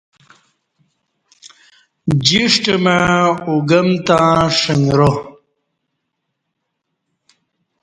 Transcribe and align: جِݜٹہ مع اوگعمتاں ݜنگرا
جِݜٹہ 2.25 2.75
مع 2.83 3.05
اوگعمتاں 3.49 4.35
ݜنگرا 4.59 5.11